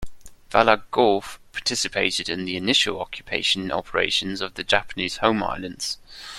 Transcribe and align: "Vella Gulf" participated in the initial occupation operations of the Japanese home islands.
"Vella 0.49 0.83
Gulf" 0.89 1.39
participated 1.51 2.27
in 2.27 2.45
the 2.45 2.57
initial 2.57 2.99
occupation 2.99 3.71
operations 3.71 4.41
of 4.41 4.55
the 4.55 4.63
Japanese 4.63 5.17
home 5.17 5.43
islands. 5.43 5.99